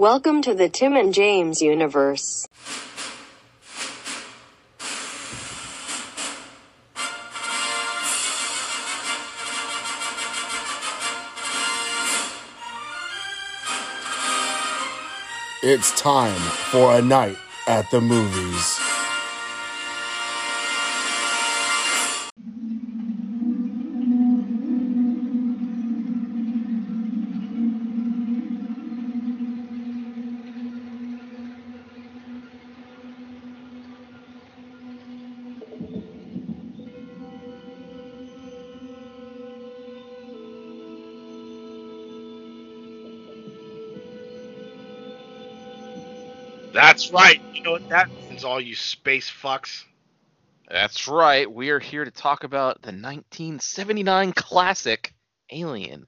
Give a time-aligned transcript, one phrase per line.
[0.00, 2.48] Welcome to the Tim and James universe.
[15.62, 16.40] It's time
[16.70, 17.36] for a night
[17.66, 18.89] at the movies.
[47.10, 47.42] That's right.
[47.52, 49.82] You know what that means, all you space fucks.
[50.68, 51.50] That's right.
[51.50, 55.12] We are here to talk about the 1979 classic
[55.50, 56.06] Alien.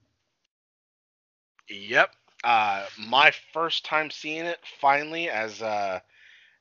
[1.69, 2.11] Yep.
[2.45, 5.99] Uh, my first time seeing it, finally, as uh,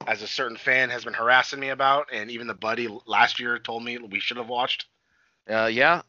[0.08, 3.60] as a certain fan has been harassing me about, and even the buddy last year
[3.60, 4.88] told me we should have watched.
[5.48, 6.02] Uh, yeah.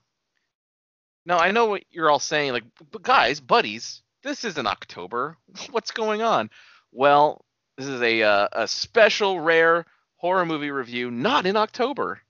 [1.26, 2.52] No, I know what you're all saying.
[2.52, 5.36] Like, but guys, buddies, this isn't October.
[5.70, 6.48] What's going on?
[6.92, 7.44] Well,
[7.76, 12.20] this is a uh, a special rare horror movie review, not in October.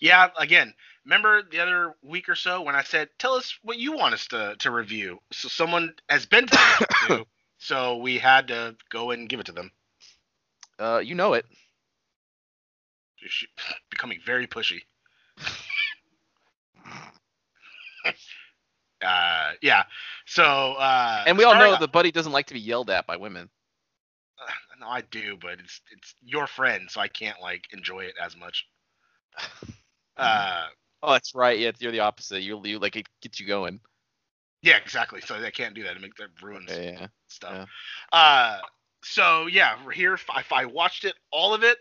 [0.00, 3.92] Yeah, again, remember the other week or so when I said, "Tell us what you
[3.92, 7.26] want us to to review." So someone has been telling us to,
[7.58, 9.70] so we had to go and give it to them.
[10.78, 11.46] Uh, you know it.
[13.90, 14.80] Becoming very pushy.
[19.04, 19.84] uh, yeah.
[20.26, 20.42] So.
[20.42, 23.50] Uh, And we all know that Buddy doesn't like to be yelled at by women.
[24.80, 28.36] No, I do, but it's it's your friend, so I can't like enjoy it as
[28.36, 28.66] much.
[30.16, 30.68] Uh,
[31.02, 31.58] Oh, that's right.
[31.58, 32.42] Yeah, you're the opposite.
[32.42, 33.80] You, you like it gets you going.
[34.62, 35.20] yeah, exactly.
[35.20, 35.96] So I can't do that.
[35.96, 37.06] It makes that ruins Yeah, yeah.
[37.28, 37.54] stuff.
[37.54, 37.66] yeah.
[38.18, 38.60] Uh,
[39.02, 40.18] so yeah, we're here.
[40.28, 41.78] I, I watched it, all of it,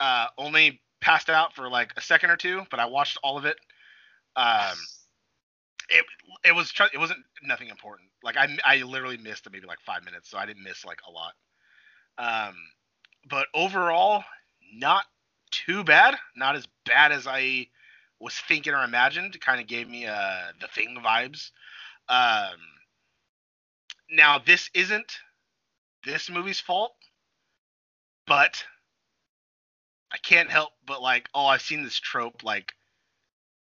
[0.00, 3.44] uh, only passed out for like a second or two, but I watched all of
[3.44, 3.56] it.
[4.36, 4.76] Um,
[5.90, 6.04] it
[6.44, 8.10] it was it wasn't nothing important.
[8.22, 11.10] Like I I literally missed maybe like five minutes, so I didn't miss like a
[11.10, 11.32] lot.
[12.18, 12.56] Um,
[13.28, 14.24] but overall,
[14.74, 15.04] not
[15.50, 16.16] too bad.
[16.36, 17.68] Not as bad as I
[18.20, 19.34] was thinking or imagined.
[19.34, 21.50] It kind of gave me uh the thing vibes.
[22.08, 22.58] Um,
[24.10, 25.18] now this isn't
[26.04, 26.94] this movie's fault,
[28.26, 28.64] but
[30.12, 32.72] I can't help but like, oh, I've seen this trope like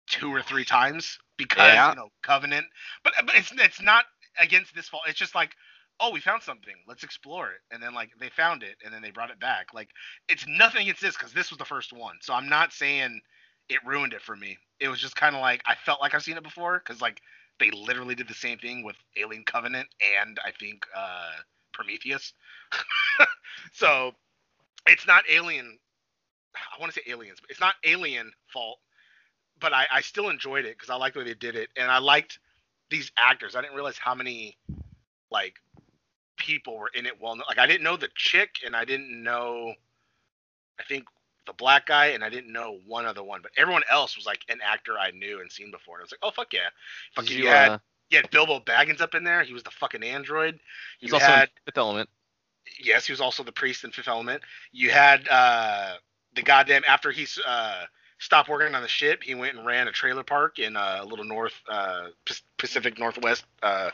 [0.06, 1.88] two or three times because Yeah.
[1.88, 2.66] you know Covenant,
[3.04, 4.04] but but it's it's not
[4.38, 5.04] against this fault.
[5.08, 5.54] It's just like,
[6.00, 9.02] oh, we found something, let's explore it, and then like they found it, and then
[9.02, 9.68] they brought it back.
[9.74, 9.90] Like
[10.28, 13.20] it's nothing against this because this was the first one, so I'm not saying
[13.68, 14.58] it ruined it for me.
[14.80, 17.20] It was just kind of like I felt like I've seen it before because like
[17.58, 19.88] they literally did the same thing with Alien Covenant
[20.22, 21.30] and I think uh,
[21.72, 22.32] Prometheus.
[23.72, 24.12] so
[24.86, 25.78] it's not Alien.
[26.54, 28.78] I want to say Aliens, but it's not Alien fault.
[29.58, 31.90] But I, I still enjoyed it because I liked the way they did it, and
[31.90, 32.38] I liked
[32.90, 33.56] these actors.
[33.56, 34.58] I didn't realize how many
[35.30, 35.54] like
[36.46, 37.20] people were in it.
[37.20, 39.74] Well, like I didn't know the chick, and I didn't know.
[40.78, 41.04] I think
[41.46, 44.40] the black guy, and I didn't know one other one, but everyone else was like
[44.48, 45.96] an actor I knew and seen before.
[45.96, 46.68] And I was like, oh fuck yeah,
[47.14, 47.78] fucking you, had uh,
[48.10, 49.42] you had Bilbo Baggins up in there.
[49.42, 50.60] He was the fucking android.
[51.00, 52.08] he's also in had Fifth Element.
[52.80, 54.42] yes, he was also the priest in Fifth Element.
[54.70, 55.94] You had uh
[56.34, 57.84] the goddamn after he's uh
[58.18, 61.04] stopped working on the ship, he went and ran a trailer park in uh, a
[61.04, 62.08] little north uh
[62.56, 63.90] Pacific Northwest uh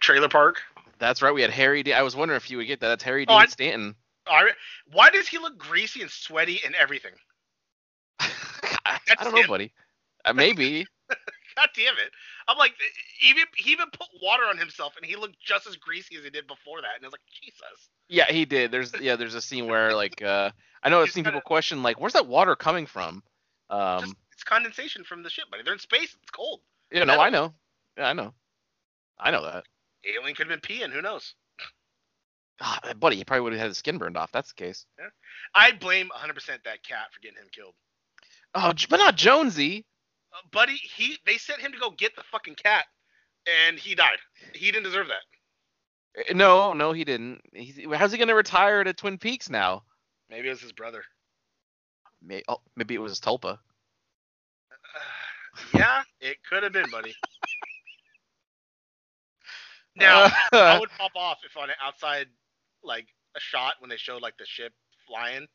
[0.00, 0.62] trailer park.
[1.00, 1.32] That's right.
[1.34, 1.82] We had Harry.
[1.82, 2.88] D- I was wondering if you would get that.
[2.88, 3.96] That's Harry Oh, Dean I- Stanton.
[4.26, 4.54] All right.
[4.92, 7.12] Why does he look greasy and sweaty and everything?
[8.20, 9.72] I, I don't know, buddy.
[10.24, 10.86] Uh, maybe.
[11.56, 12.12] God damn it!
[12.46, 12.74] I'm like,
[13.26, 16.30] even he even put water on himself, and he looked just as greasy as he
[16.30, 16.90] did before that.
[16.94, 17.88] And I was like, Jesus.
[18.08, 18.70] Yeah, he did.
[18.70, 20.50] There's yeah, there's a scene where like uh
[20.82, 23.22] I know I've seen people question like where's that water coming from?
[23.68, 25.64] Um Just, it's condensation from the ship, buddy.
[25.64, 26.14] They're in space.
[26.22, 26.60] It's cold.
[26.92, 27.52] yeah, no, I know.
[27.98, 28.32] Yeah, I know.
[29.18, 29.64] I know that.
[30.04, 30.90] Alien could have been peeing.
[30.92, 31.34] Who knows?
[32.62, 34.32] Ah, buddy, he probably would have had his skin burned off.
[34.32, 34.84] That's the case.
[35.54, 37.72] I blame 100% that cat for getting him killed.
[38.54, 39.86] Oh, but not Jonesy.
[40.34, 42.84] Uh, buddy, he they sent him to go get the fucking cat,
[43.66, 44.18] and he died.
[44.54, 46.20] He didn't deserve that.
[46.30, 47.40] Uh, No, no, he didn't.
[47.54, 49.82] He's, how's he gonna retire to Twin Peaks now?
[50.28, 51.02] Maybe it was his brother.
[52.22, 53.58] May, oh, maybe it was his Tulpa.
[55.74, 57.14] yeah, it could have been, buddy.
[60.00, 62.26] Now, I would pop off if on an outside,
[62.82, 63.06] like
[63.36, 64.72] a shot when they showed like the ship
[65.06, 65.46] flying,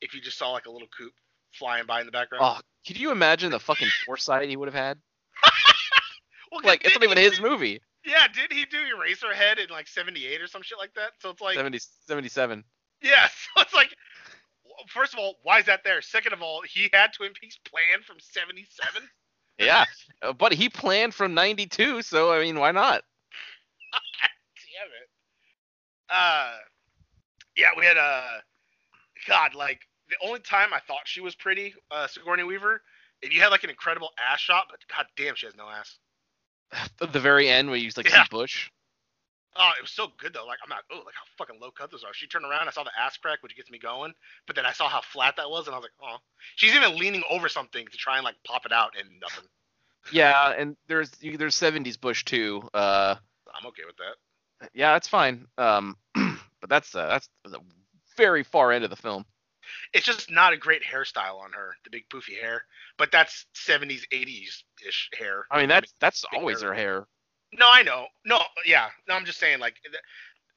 [0.00, 1.12] if you just saw like a little coop
[1.52, 2.44] flying by in the background.
[2.44, 4.98] oh, could you imagine the fucking foresight he would have had?
[6.52, 7.80] well, Like, it's not even his movie.
[8.04, 11.12] Yeah, did he do Eraserhead in like '78 or some shit like that?
[11.20, 12.64] So it's like, 70, 77.
[13.02, 13.28] yeah.
[13.56, 13.94] So it's like,
[14.88, 16.02] first of all, why is that there?
[16.02, 19.08] Second of all, he had Twin Peaks planned from '77.
[19.58, 19.84] Yeah,
[20.22, 23.04] Uh, but he planned from 92, so I mean, why not?
[23.92, 25.08] Damn it.
[26.12, 26.52] Uh,
[27.56, 28.38] yeah, we had uh,
[29.26, 32.82] God, like the only time I thought she was pretty, uh, Sigourney Weaver,
[33.22, 35.98] if you had like an incredible ass shot, but god damn, she has no ass.
[37.00, 38.24] At the very end where you used, like Yeah.
[38.24, 38.70] see Bush.
[39.54, 40.46] Oh, it was so good though.
[40.46, 40.82] Like I'm not.
[40.90, 42.14] Oh, like how fucking low cut those are.
[42.14, 44.14] She turned around, I saw the ass crack, which gets me going.
[44.46, 46.16] But then I saw how flat that was, and I was like, oh.
[46.56, 49.44] She's even leaning over something to try and like pop it out, and nothing.
[50.10, 52.68] Yeah, and there's there's 70s Bush too.
[52.74, 53.14] Uh,
[53.54, 54.16] I'm okay with that.
[54.74, 55.46] Yeah, that's fine.
[55.58, 57.60] Um, but that's uh, that's the
[58.16, 59.24] very far end of the film.
[59.92, 62.64] It's just not a great hairstyle on her, the big poofy hair.
[62.98, 65.44] But that's 70s, 80s ish hair.
[65.50, 66.70] I mean, that's that's big always hair.
[66.70, 67.06] her hair.
[67.52, 68.06] No, I know.
[68.24, 68.88] No, yeah.
[69.08, 69.76] No, I'm just saying, like,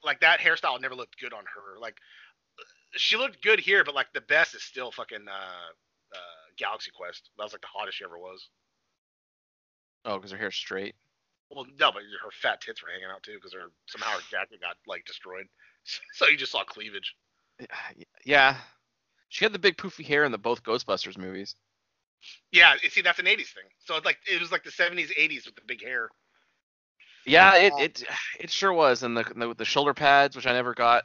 [0.04, 1.80] like that hairstyle never looked good on her.
[1.80, 1.98] Like,
[2.94, 7.30] she looked good here, but like the best is still fucking uh, uh, Galaxy Quest.
[7.38, 8.50] That was like the hottest she ever was.
[10.06, 10.96] Oh, because her hair's straight.
[11.56, 14.60] Well, no, but her fat tits were hanging out too because her somehow her jacket
[14.62, 15.48] got like destroyed.
[16.14, 17.14] So you just saw cleavage.
[18.26, 18.58] Yeah,
[19.30, 21.56] she had the big poofy hair in the both Ghostbusters movies.
[22.52, 23.70] Yeah, see, that's an '80s thing.
[23.78, 26.10] So it's like it was like the '70s, '80s with the big hair.
[27.26, 28.04] Yeah, it it
[28.40, 31.04] it sure was, and the the, the shoulder pads, which I never got.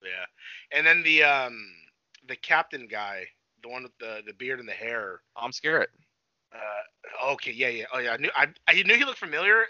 [0.00, 1.66] Yeah, and then the um
[2.28, 3.26] the captain guy,
[3.62, 5.22] the one with the the beard and the hair.
[5.38, 5.88] Tom Skerritt.
[6.54, 7.84] Uh, okay, yeah, yeah.
[7.92, 8.12] Oh, yeah.
[8.12, 9.64] I knew I, I knew he looked familiar.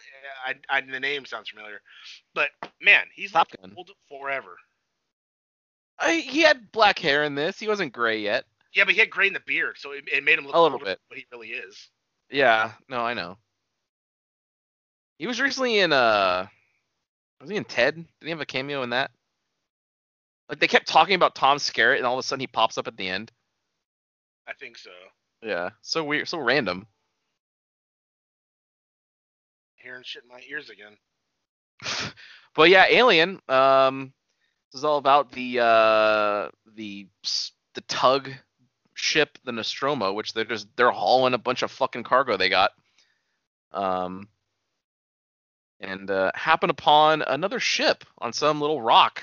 [0.47, 1.81] I, I the name sounds familiar,
[2.35, 2.51] but
[2.83, 3.73] man, he's Top looked Gun.
[3.77, 4.57] old forever.
[5.99, 7.59] I, he had black hair in this.
[7.59, 8.45] He wasn't gray yet.
[8.75, 10.61] Yeah, but he had gray in the beard, so it, it made him look A
[10.61, 11.01] little older bit.
[11.09, 11.89] what he really is.
[12.31, 13.37] Yeah, no, I know.
[15.19, 16.47] He was recently in uh
[17.41, 17.95] was he in Ted?
[17.97, 19.11] Did he have a cameo in that?
[20.49, 22.89] Like they kept talking about Tom Skerritt and all of a sudden he pops up
[22.89, 23.31] at the end.
[24.49, 24.91] I think so.
[25.45, 25.71] Yeah.
[25.83, 26.87] So weird so random.
[29.77, 30.97] Hearing shit in my ears again.
[32.57, 34.13] but yeah, Alien, um
[34.73, 37.09] this is all about the uh the
[37.75, 38.31] the tug
[38.95, 42.73] ship, the Nostromo, which they're just they're hauling a bunch of fucking cargo they got.
[43.73, 44.29] Um
[45.81, 49.23] and uh, happen upon another ship on some little rock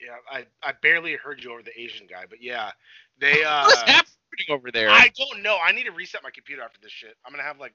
[0.00, 2.72] Yeah, I, I barely heard you over the Asian guy, but yeah,
[3.20, 3.64] they uh.
[3.64, 4.06] What's happening
[4.50, 4.90] over there?
[4.90, 5.58] I don't know.
[5.64, 7.14] I need to reset my computer after this shit.
[7.24, 7.74] I'm gonna have like,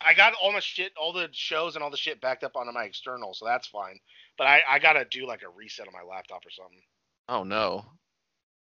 [0.00, 2.72] I got all my shit, all the shows and all the shit backed up onto
[2.72, 3.98] my external, so that's fine.
[4.38, 6.82] But I, I gotta do like a reset on my laptop or something.
[7.28, 7.84] Oh no.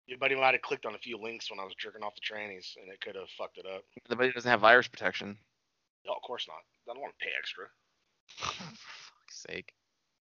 [0.07, 2.21] Your buddy might have clicked on a few links when I was jerking off the
[2.21, 3.83] trannies, and it could have fucked it up.
[4.09, 5.37] The buddy doesn't have virus protection.
[6.05, 6.57] No, of course not.
[6.89, 7.65] I don't want to pay extra.
[8.25, 9.73] For fuck's sake.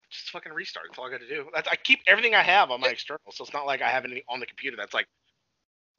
[0.09, 0.87] Just fucking restart.
[0.89, 1.45] That's all I got to do.
[1.53, 4.05] That's, I keep everything I have on my external, so it's not like I have
[4.05, 5.07] anything on the computer that's like,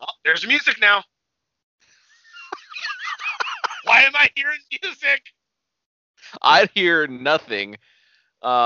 [0.01, 1.05] oh, there's music now.
[3.85, 5.23] Why am I hearing music?
[6.43, 7.77] I hear nothing.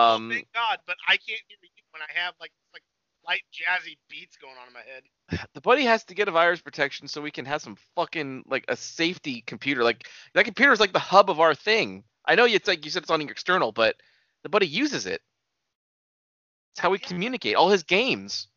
[0.05, 2.83] Oh, Um, thank God, but I can't hear you when I have like like
[3.27, 5.03] light jazzy beats going on in my head.
[5.55, 8.65] the buddy has to get a virus protection so we can have some fucking like
[8.69, 9.85] a safety computer.
[9.85, 12.05] Like that computer is like the hub of our thing.
[12.27, 13.97] I know it's like you said it's on your external, but
[14.43, 15.23] the buddy uses it.
[16.73, 17.09] It's how we Yeah.
[17.09, 17.57] communicate.
[17.57, 18.49] All his games,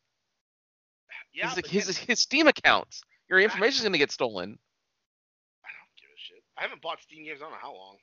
[1.34, 3.02] Yeah, his, his his Steam accounts.
[3.28, 4.58] Your information's gonna get stolen.
[5.64, 6.42] I don't give a shit.
[6.56, 7.40] I haven't bought Steam games.
[7.40, 7.96] I don't know how long.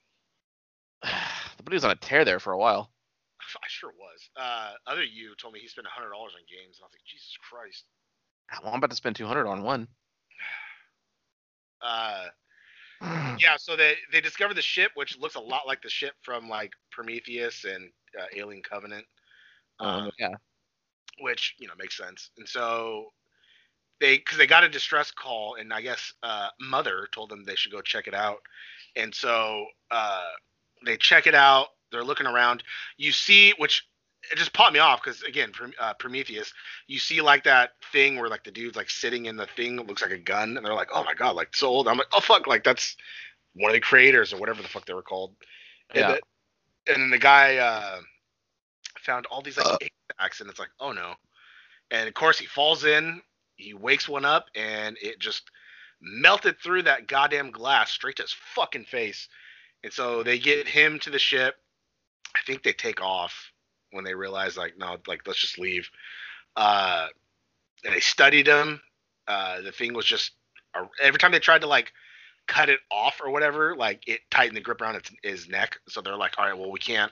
[1.57, 2.91] the buddy was on a tear there for a while.
[3.55, 4.29] I sure was.
[4.35, 7.05] Uh, other you told me he spent hundred dollars on games, and I was like,
[7.09, 7.85] Jesus Christ.
[8.61, 9.87] Well, I'm about to spend 200 on one.
[11.83, 12.25] Uh,
[13.39, 13.57] yeah.
[13.57, 16.73] So they they discover the ship, which looks a lot like the ship from like
[16.91, 19.03] Prometheus and uh, Alien Covenant.
[19.79, 20.35] Um, Um, yeah.
[21.21, 22.29] which you know makes sense.
[22.37, 23.07] And so
[24.01, 27.55] they because they got a distress call, and I guess uh, mother told them they
[27.55, 28.39] should go check it out.
[28.97, 30.25] And so uh,
[30.85, 31.67] they check it out.
[31.91, 32.63] They're looking around.
[32.97, 33.87] You see, which
[34.31, 36.51] it just popped me off because again, uh, Prometheus.
[36.87, 39.87] You see like that thing where like the dude's like sitting in the thing that
[39.87, 41.87] looks like a gun, and they're like, oh my god, like so old.
[41.87, 42.97] I'm like, oh fuck, like that's
[43.53, 45.35] one of the creators or whatever the fuck they were called.
[45.91, 46.11] And, Yeah.
[46.13, 47.99] the- and then the guy uh,
[48.99, 51.13] found all these like sacs, and it's like, oh no.
[51.91, 53.21] And of course, he falls in.
[53.61, 55.49] He wakes one up, and it just
[56.01, 59.27] melted through that goddamn glass straight to his fucking face.
[59.83, 61.55] And so they get him to the ship.
[62.35, 63.51] I think they take off
[63.91, 65.89] when they realize, like, no, like let's just leave.
[66.55, 67.07] Uh,
[67.83, 68.81] and they studied him.
[69.27, 70.31] Uh, the thing was just
[71.01, 71.91] every time they tried to like
[72.47, 75.77] cut it off or whatever, like it tightened the grip around its, his neck.
[75.87, 77.11] So they're like, all right, well we can't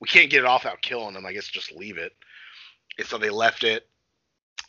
[0.00, 1.26] we can't get it off without killing him.
[1.26, 2.12] I guess just leave it.
[2.98, 3.88] And so they left it.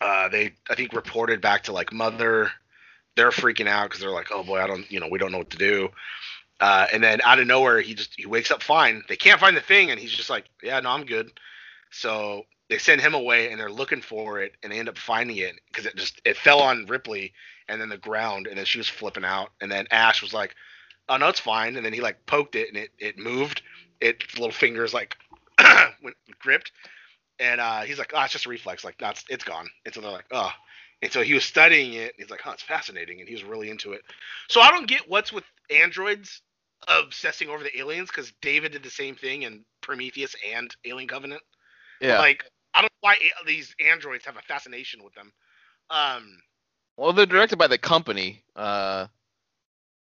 [0.01, 2.51] Uh, they I think reported back to like mother.
[3.15, 5.39] They're freaking out because they're like, oh boy, I don't you know we don't know
[5.39, 5.89] what to do.
[6.59, 9.03] Uh, and then out of nowhere, he just he wakes up fine.
[9.07, 11.31] They can't find the thing, and he's just like, yeah, no, I'm good.
[11.91, 15.37] So they send him away, and they're looking for it, and they end up finding
[15.37, 17.33] it because it just it fell on Ripley
[17.69, 20.55] and then the ground, and then she was flipping out, and then Ash was like,
[21.07, 23.61] oh no, it's fine, and then he like poked it, and it it moved.
[24.01, 25.15] Its little fingers like
[26.03, 26.71] went gripped,
[27.39, 29.69] and uh, he's like, oh, it's just a reflex, like that's it's gone.
[29.85, 30.51] And so they're like, oh.
[31.01, 32.13] And so he was studying it.
[32.13, 34.01] And he's like, "Oh, it's fascinating," and he was really into it.
[34.49, 36.41] So I don't get what's with androids
[36.87, 41.41] obsessing over the aliens because David did the same thing in Prometheus and Alien Covenant.
[42.01, 42.19] Yeah.
[42.19, 42.43] Like
[42.73, 43.15] I don't know why
[43.45, 45.31] these androids have a fascination with them.
[45.89, 46.39] Um,
[46.97, 48.43] well, they're directed by the company.
[48.55, 49.07] Uh,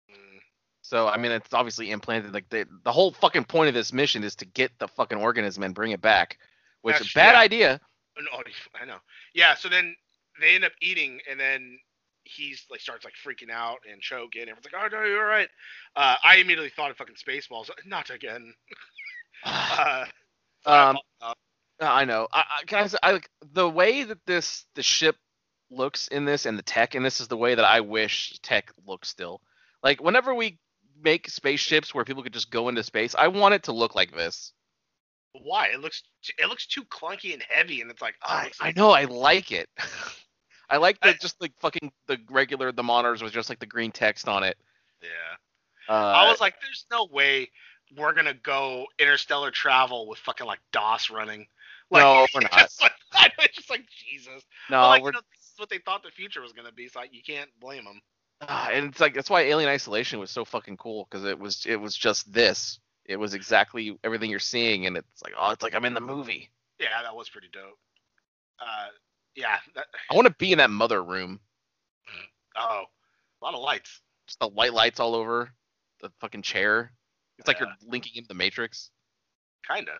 [0.09, 0.39] mm,
[0.81, 2.33] so I mean, it's obviously implanted.
[2.33, 5.63] Like the the whole fucking point of this mission is to get the fucking organism
[5.63, 6.37] and bring it back,
[6.83, 7.39] which is That's- a bad yeah.
[7.39, 7.81] idea.
[8.17, 8.43] no,
[8.79, 8.97] I know.
[9.33, 9.55] Yeah.
[9.55, 9.95] So then
[10.39, 11.79] they end up eating, and then
[12.25, 14.43] he's like starts like freaking out and choking.
[14.43, 15.49] Everyone's like, "Oh no, you're all right."
[15.95, 17.69] Uh, I immediately thought of fucking Spaceballs.
[17.85, 18.53] Not again.
[19.45, 20.05] Uh,
[20.65, 21.33] um, uh,
[21.81, 22.29] I know.
[22.31, 25.17] I, I, can I, say, I like the way that this the ship
[25.69, 28.71] looks in this and the tech in this is the way that I wish tech
[28.87, 29.41] looks still.
[29.83, 30.59] Like whenever we
[31.01, 34.15] make spaceships where people could just go into space, I want it to look like
[34.15, 34.53] this.
[35.33, 35.67] Why?
[35.67, 36.03] It looks
[36.37, 39.05] it looks too clunky and heavy, and it's like, oh, I, it's I know I
[39.05, 39.69] like it.
[40.69, 43.91] I like the just like fucking the regular the monitors with just like the green
[43.91, 44.57] text on it.
[45.01, 45.09] Yeah.
[45.89, 47.49] Uh, I was like, there's no way
[47.97, 51.47] we're gonna go interstellar travel with fucking like DOS running.
[51.91, 52.59] Like, No, we're not.
[52.59, 54.43] Just like, I know, it's just like Jesus.
[54.69, 56.71] no, But, like, we're you know, this is what they thought the future was gonna
[56.71, 56.87] be.
[56.87, 58.01] So like, you can't blame them.
[58.41, 61.65] Ah, and it's like that's why Alien Isolation was so fucking cool because it was
[61.65, 62.79] it was just this.
[63.05, 65.99] It was exactly everything you're seeing, and it's like oh, it's like I'm in the
[66.01, 66.49] movie.
[66.79, 67.77] Yeah, that was pretty dope.
[68.59, 68.87] Uh,
[69.35, 69.57] yeah.
[69.75, 71.39] That, I want to be in that mother room.
[72.55, 72.83] oh,
[73.41, 74.01] a lot of lights.
[74.27, 75.51] Just the white lights all over
[76.01, 76.91] the fucking chair.
[77.39, 77.67] It's like Yeah.
[77.81, 78.89] you're linking into the Matrix.
[79.69, 79.93] Kinda.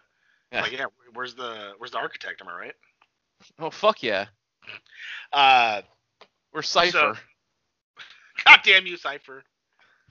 [0.51, 0.61] Yeah.
[0.61, 0.85] Like, yeah.
[1.13, 2.41] Where's the Where's the architect?
[2.41, 2.75] Am I right?
[3.59, 4.27] Oh fuck yeah,
[5.33, 5.81] Uh,
[6.53, 7.17] we're Cypher.
[8.45, 9.43] God damn you, Cypher.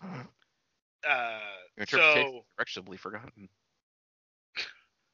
[1.08, 1.38] Uh,
[1.76, 2.42] Your interpretation
[2.74, 3.48] so is forgotten.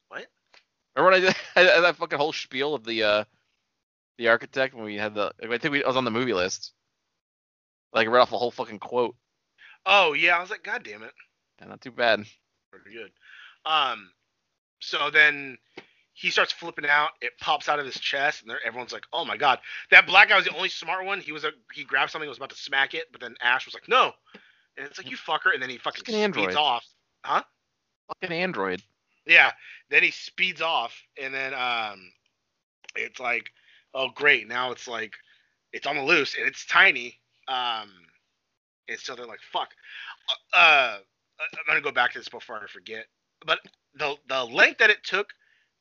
[0.09, 0.25] What?
[0.95, 3.23] Remember when I did I had that fucking whole spiel of the uh
[4.17, 6.73] the architect when we had the I think we I was on the movie list.
[7.93, 9.15] Like I read off a whole fucking quote.
[9.85, 11.13] oh yeah, I was like, God damn it.
[11.59, 12.25] Yeah, not too bad.
[12.71, 13.11] pretty good.
[13.65, 14.11] Um,
[14.79, 15.57] so then
[16.13, 17.11] he starts flipping out.
[17.21, 19.59] It pops out of his chest, and everyone's like, "Oh my god!"
[19.91, 21.21] That black guy was the only smart one.
[21.21, 23.65] He was a he grabbed something, and was about to smack it, but then Ash
[23.65, 24.13] was like, "No,"
[24.79, 26.45] and it's like, "You fucker!" And then he fucking Fucking android.
[26.45, 26.85] speeds off.
[27.23, 27.43] Huh?
[28.07, 28.81] Fucking android.
[29.27, 29.51] Yeah.
[29.89, 32.11] Then he speeds off, and then um,
[32.95, 33.51] it's like,
[33.93, 35.13] "Oh great!" Now it's like
[35.73, 37.19] it's on the loose, and it's tiny.
[37.47, 37.91] Um,
[38.87, 39.69] and so they're like, "Fuck."
[40.53, 40.97] Uh,
[41.39, 43.05] I'm gonna go back to this before I forget.
[43.45, 43.59] But
[43.95, 45.29] the the length that it took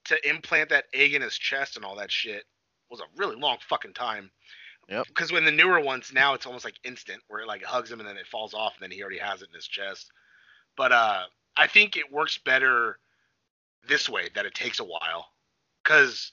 [0.06, 2.44] to implant that egg in his chest and all that shit
[2.90, 4.30] was a really long fucking time.
[4.88, 5.06] Yep.
[5.08, 8.00] Because when the newer ones now it's almost like instant, where it like hugs him
[8.00, 10.10] and then it falls off and then he already has it in his chest.
[10.76, 11.24] But uh,
[11.56, 12.98] I think it works better
[13.88, 15.26] this way that it takes a while,
[15.82, 16.32] because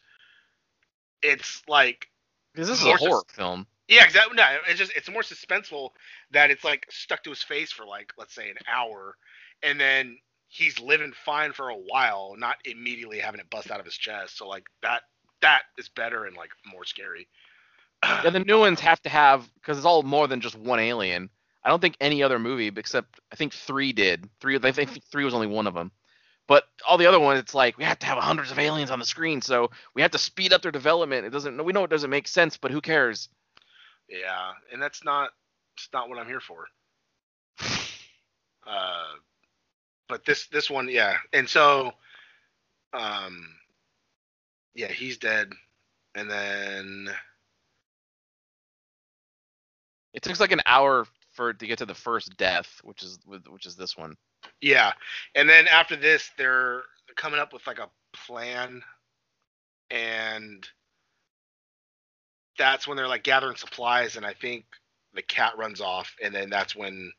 [1.22, 2.08] it's like
[2.54, 3.68] Because this is a sus- horror film.
[3.88, 4.36] yeah, exactly.
[4.36, 5.90] No, it's just it's more suspenseful
[6.32, 9.16] that it's like stuck to his face for like let's say an hour,
[9.64, 13.86] and then he's living fine for a while, not immediately having it bust out of
[13.86, 14.38] his chest.
[14.38, 15.04] So like that
[15.42, 17.28] that is better and like more scary.
[18.24, 21.30] Yeah, the new ones have to have because it's all more than just one alien.
[21.64, 24.30] I don't think any other movie except I think three did.
[24.42, 25.92] Three, I think three was only one of them.
[26.48, 29.00] But all the other ones, it's like we have to have hundreds of aliens on
[29.00, 31.26] the screen, so we have to speed up their development.
[31.26, 31.64] It doesn't.
[31.66, 33.30] We know it doesn't make sense, but who cares?
[34.10, 35.32] yeah, and that's not
[35.78, 36.66] it's not what I'm here for.
[38.68, 39.14] Uh,
[40.10, 41.94] but this this one, yeah, and so,
[42.94, 43.48] um,
[44.76, 45.54] yeah, he's dead,
[46.16, 47.10] and then
[50.16, 53.66] It takes like an hour for to get to the first death, which is which
[53.66, 54.16] is this one.
[54.62, 54.94] Yeah,
[55.36, 56.84] and then after this, they're
[57.18, 58.82] coming up with like a plan,
[59.92, 60.66] and
[62.58, 64.64] that's when they're like gathering supplies, and I think
[65.14, 67.12] the cat runs off, and then that's when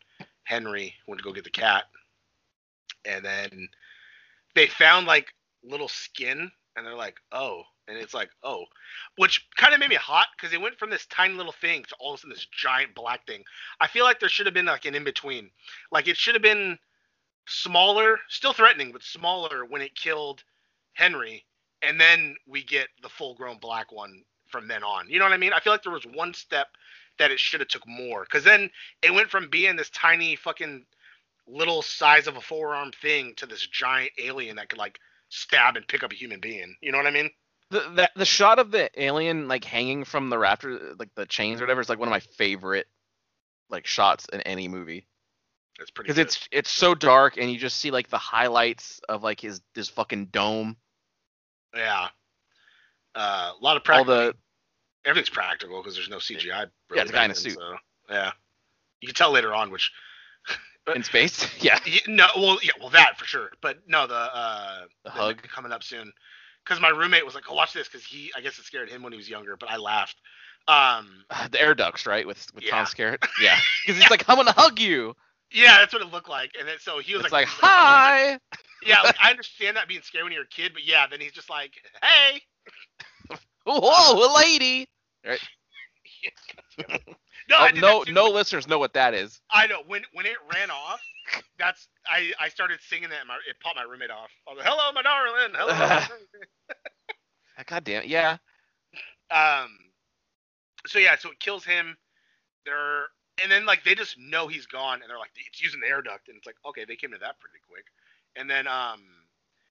[0.44, 1.84] Henry went to go get the cat,
[3.04, 3.68] and then
[4.54, 5.26] they found like
[5.62, 8.64] little skin, and they're like, oh, and it's like, oh,
[9.16, 11.94] which kind of made me hot because it went from this tiny little thing to
[12.00, 13.44] all of a sudden this giant black thing.
[13.80, 15.50] I feel like there should have been like an in between.
[15.92, 16.78] Like it should have been
[17.48, 20.42] smaller, still threatening, but smaller when it killed
[20.94, 21.44] Henry,
[21.82, 25.08] and then we get the full grown black one from then on.
[25.08, 25.52] You know what I mean?
[25.52, 26.68] I feel like there was one step
[27.18, 28.70] that it should have took more because then
[29.02, 30.84] it went from being this tiny fucking
[31.46, 35.86] little size of a forearm thing to this giant alien that could like stab and
[35.86, 36.74] pick up a human being.
[36.80, 37.30] You know what I mean?
[37.70, 41.60] The, the the shot of the alien like hanging from the rafter, like the chains
[41.60, 42.86] or whatever, is like one of my favorite
[43.70, 45.06] like shots in any movie
[45.80, 46.06] It's pretty.
[46.08, 49.60] because it's it's so dark and you just see like the highlights of like his
[49.74, 50.76] this fucking dome,
[51.74, 52.08] yeah.
[53.16, 54.14] Uh, a lot of practical.
[54.14, 54.36] all the
[55.04, 56.44] everything's practical because there's no CGI.
[56.46, 57.54] Yeah, really it's a guy in a suit.
[57.54, 57.76] So,
[58.10, 58.30] yeah.
[59.00, 59.90] You can tell later on which.
[60.94, 61.46] in space.
[61.60, 63.50] yeah, No, well, yeah, well that for sure.
[63.60, 65.42] But no, the uh, the the- hug.
[65.42, 66.12] coming up soon.
[66.66, 69.02] Because my roommate was like, "Oh, watch this," because he, I guess it scared him
[69.02, 70.16] when he was younger, but I laughed.
[70.68, 72.26] Um, The air ducts, right?
[72.26, 72.70] With with Yeah.
[72.72, 73.24] Tom Skerritt.
[73.40, 73.56] Yeah,
[73.86, 75.14] because he's like, I'm gonna hug you.
[75.52, 76.50] yeah, that's what it looked like.
[76.58, 78.38] And then so he was like, like, was like- hi.
[78.84, 81.32] yeah, like, I understand that being scary when you're a kid, but yeah, then he's
[81.32, 82.42] just like, "Hey."
[83.64, 84.88] Whoa, a lady.
[85.24, 85.34] No,
[86.88, 86.96] Oh,
[87.48, 88.12] No, that too.
[88.12, 89.40] no listeners know what that is.
[89.50, 91.00] I know when when it ran off,
[91.58, 93.20] that's I I started singing that.
[93.20, 94.30] And my, it popped my roommate off.
[94.48, 95.52] I was like, "Hello, my darling.
[95.54, 98.08] Hello." my darling." God damn it.
[98.08, 98.38] Yeah.
[99.30, 99.70] um.
[100.88, 101.96] So yeah, so it kills him.
[102.64, 103.06] They're
[103.42, 106.02] and then like they just know he's gone, and they're like, it's using the air
[106.02, 107.84] duct, and it's like, okay, they came to that pretty quick.
[108.36, 109.02] And then um,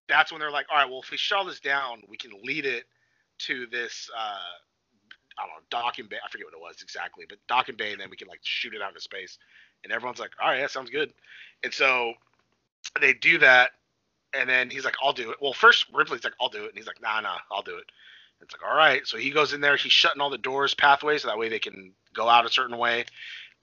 [0.07, 2.31] that's when they're like, all right, well, if we shut all this down, we can
[2.43, 2.85] lead it
[3.39, 4.37] to this uh,
[5.37, 6.17] I don't know, docking bay.
[6.23, 8.73] I forget what it was exactly, but docking bay, and then we can like shoot
[8.73, 9.37] it out into space.
[9.83, 11.13] And everyone's like, all right, that sounds good.
[11.63, 12.13] And so
[12.99, 13.71] they do that,
[14.33, 15.37] and then he's like, I'll do it.
[15.41, 17.85] Well, first Ripley's like, I'll do it, and he's like, Nah, nah, I'll do it.
[18.41, 19.05] It's like, all right.
[19.07, 21.59] So he goes in there, he's shutting all the doors, pathways, so that way they
[21.59, 23.05] can go out a certain way.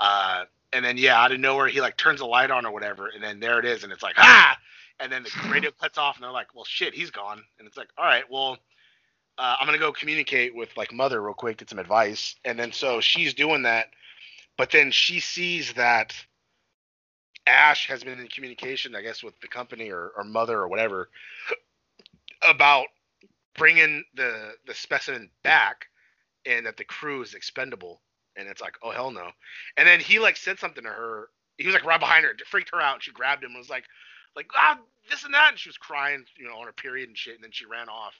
[0.00, 3.09] Uh, and then yeah, out of nowhere, he like turns the light on or whatever,
[3.09, 4.57] and then there it is, and it's like, ah!
[5.00, 7.43] And then the radio cuts off, and they're like, well, shit, he's gone.
[7.59, 8.59] And it's like, all right, well,
[9.39, 12.37] uh, I'm gonna go communicate with like mother real quick, get some advice.
[12.45, 13.89] And then so she's doing that,
[14.56, 16.15] but then she sees that
[17.47, 21.09] Ash has been in communication, I guess, with the company or, or mother or whatever
[22.49, 22.87] about
[23.56, 25.87] bringing the the specimen back,
[26.47, 28.00] and that the crew is expendable.
[28.37, 29.30] And it's like, oh hell no.
[29.76, 31.28] And then he like said something to her.
[31.59, 32.95] He was like right behind her, freaked her out.
[32.95, 33.85] And she grabbed him and was like,
[34.35, 34.78] like ah
[35.11, 37.35] this and that, and she was crying, you know, on her period and shit.
[37.35, 38.15] And then she ran off.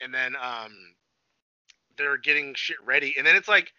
[0.00, 0.72] And then um,
[1.96, 3.72] they're getting shit ready, and then it's like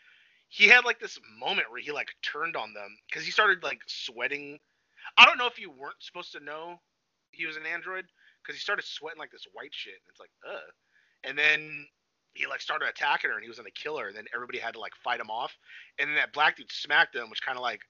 [0.49, 3.81] he had like this moment where he like turned on them because he started like
[3.87, 4.59] sweating.
[5.17, 6.79] I don't know if you weren't supposed to know
[7.31, 8.05] he was an android
[8.41, 10.71] because he started sweating like this white shit, and it's like, ugh.
[11.23, 11.85] And then
[12.33, 14.73] he like started attacking her, and he was gonna kill her, and then everybody had
[14.75, 15.53] to like fight him off,
[15.99, 17.81] and then that black dude smacked him, which kind of like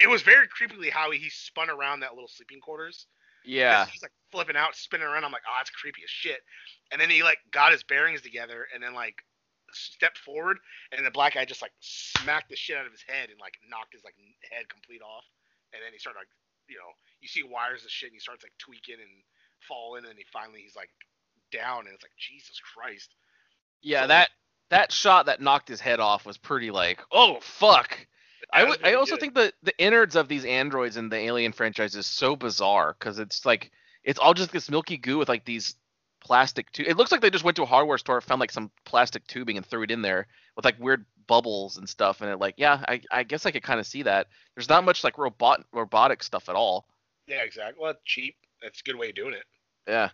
[0.00, 3.06] it was very creepily how he spun around that little sleeping quarters.
[3.44, 3.86] Yeah.
[3.86, 5.24] He's like flipping out, spinning around.
[5.24, 6.40] I'm like, oh, that's creepy as shit.
[6.92, 9.16] And then he like got his bearings together and then like
[9.72, 10.58] stepped forward
[10.90, 13.54] and the black guy just like smacked the shit out of his head and like
[13.70, 14.14] knocked his like
[14.50, 15.24] head complete off.
[15.72, 16.28] And then he started like,
[16.68, 19.22] you know, you see wires and shit and he starts like tweaking and
[19.68, 20.90] falling and he finally he's like
[21.52, 23.14] down and it's like Jesus Christ.
[23.82, 24.30] Yeah, So- that
[24.70, 28.06] that shot that knocked his head off was pretty like, oh fuck.
[28.52, 31.94] I, w- I also think the the innards of these androids in the Alien franchise
[31.94, 33.70] is so bizarre because it's like
[34.04, 35.76] it's all just this milky goo with like these
[36.20, 38.70] plastic tu- It looks like they just went to a hardware store, found like some
[38.84, 42.20] plastic tubing and threw it in there with like weird bubbles and stuff.
[42.20, 44.26] And it like, yeah, I, I guess I could kind of see that.
[44.54, 46.86] There's not much like robot robotic stuff at all.
[47.26, 47.80] Yeah, exactly.
[47.80, 48.36] Well, cheap.
[48.62, 49.44] That's a good way of doing it.
[49.86, 50.10] Yeah.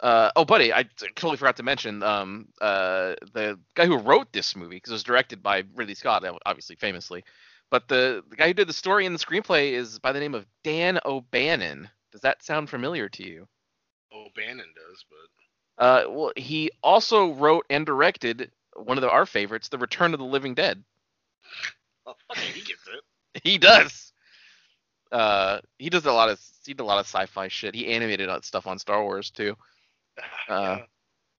[0.00, 4.56] Uh, oh, buddy, I totally forgot to mention um, uh, the guy who wrote this
[4.56, 7.24] movie because it was directed by Ridley Scott, obviously famously.
[7.72, 10.34] But the, the guy who did the story and the screenplay is by the name
[10.34, 11.88] of Dan O'Bannon.
[12.12, 13.48] Does that sound familiar to you?
[14.12, 15.04] Oh, Bannon does,
[15.78, 20.12] but Uh, well, he also wrote and directed one of the, our favorites, The Return
[20.12, 20.84] of the Living Dead.
[22.04, 23.02] oh, fuck it, he gets it.
[23.42, 24.12] He does.
[25.10, 27.74] Uh, he does a lot of he did a lot of sci-fi shit.
[27.74, 29.56] He animated stuff on Star Wars too.
[30.48, 30.80] Uh,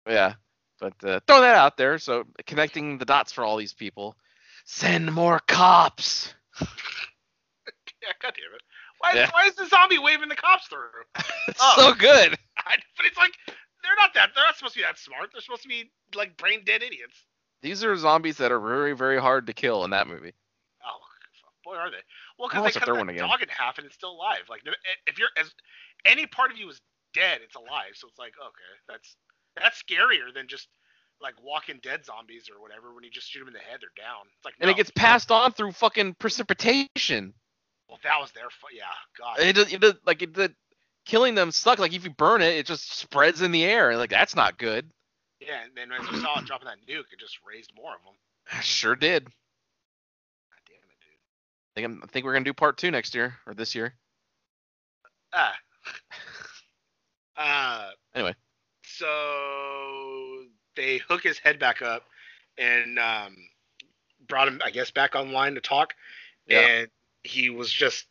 [0.07, 0.33] Yeah,
[0.79, 1.99] but uh, throw that out there.
[1.99, 4.15] So connecting the dots for all these people.
[4.65, 6.33] Send more cops.
[6.61, 8.61] yeah, god damn it.
[8.99, 9.29] Why, Yeah.
[9.33, 10.89] why is the zombie waving the cops through?
[11.47, 11.73] It's Oh.
[11.77, 12.37] so good.
[12.57, 14.29] I, but it's like they're not that.
[14.33, 15.29] They're not supposed to be that smart.
[15.33, 17.25] They're supposed to be like brain dead idiots.
[17.61, 20.33] These are zombies that are very, very hard to kill in that movie.
[20.85, 20.99] Oh,
[21.63, 21.97] boy, are they?
[22.39, 23.27] Well, because they the cut that again.
[23.27, 24.43] dog in half and it's still alive.
[24.49, 24.61] Like
[25.07, 25.53] if you're as
[26.05, 26.79] any part of you is
[27.13, 27.95] dead, it's alive.
[27.95, 29.15] So it's like okay, that's
[29.55, 30.67] that's scarier than just
[31.21, 32.93] like Walking Dead zombies or whatever.
[32.93, 34.25] When you just shoot them in the head, they're down.
[34.35, 34.71] It's like And no.
[34.71, 37.33] it gets passed on through fucking precipitation.
[37.89, 38.83] Well, that was their fu- yeah.
[39.17, 39.39] God.
[39.39, 40.53] It, does- it, does- like it, the
[41.05, 41.79] killing them suck.
[41.79, 43.95] Like if you burn it, it just spreads in the air.
[43.97, 44.89] Like that's not good.
[45.39, 48.01] yeah, and then as we saw it dropping that nuke, it just raised more of
[48.03, 48.13] them.
[48.61, 49.25] Sure did.
[49.25, 49.31] God
[50.67, 51.11] damn it, dude.
[51.15, 53.93] I think, I'm- I think we're gonna do part two next year or this year.
[55.33, 55.55] Ah.
[57.37, 57.89] uh.
[58.15, 58.35] Anyway.
[58.85, 59.05] So
[60.75, 62.03] they hook his head back up
[62.57, 63.35] and um,
[64.27, 65.93] brought him, I guess, back online to talk.
[66.47, 66.59] Yeah.
[66.59, 66.87] And
[67.23, 68.05] he was just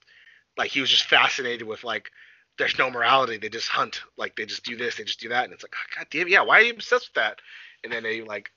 [0.57, 2.11] like he was just fascinated with like
[2.59, 3.39] there's no morality.
[3.39, 4.03] They just hunt.
[4.17, 6.29] Like they just do this, they just do that, and it's like, oh, God damn,
[6.29, 7.39] yeah, why are you obsessed with that?
[7.85, 8.51] And then they like,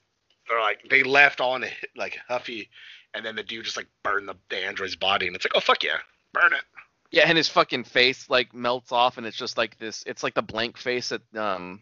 [0.48, 2.70] they're like, they left all in a like huffy,
[3.14, 5.62] and then the dude just like burned the, the android's body, and it's like, oh
[5.62, 5.98] fuck yeah,
[6.34, 6.64] burn it.
[7.12, 10.04] Yeah, and his fucking face like melts off, and it's just like this.
[10.06, 11.82] It's like the blank face that um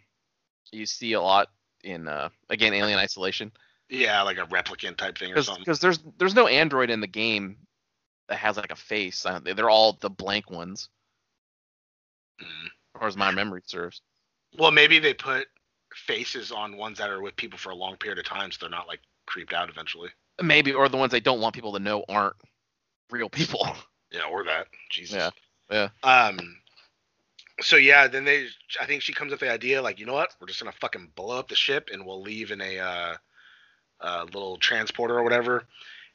[0.71, 1.49] you see a lot
[1.83, 3.51] in uh again Alien Isolation.
[3.89, 5.61] Yeah, like a replicant type thing or something.
[5.61, 7.57] Because there's there's no android in the game
[8.29, 9.25] that has like a face.
[9.43, 10.89] They're all the blank ones,
[12.41, 12.69] Mm.
[12.99, 14.01] or as my memory serves.
[14.57, 15.47] Well, maybe they put
[15.93, 18.69] faces on ones that are with people for a long period of time, so they're
[18.69, 20.09] not like creeped out eventually.
[20.41, 22.35] Maybe, or the ones they don't want people to know aren't
[23.11, 23.67] real people.
[24.11, 24.67] Yeah, or that.
[24.91, 25.15] Jesus.
[25.15, 26.09] Yeah, yeah.
[26.09, 26.57] Um.
[27.61, 28.47] So yeah, then they,
[28.81, 30.33] I think she comes up with the idea like, you know what?
[30.39, 33.15] We're just gonna fucking blow up the ship and we'll leave in a uh,
[34.01, 35.65] uh little transporter or whatever.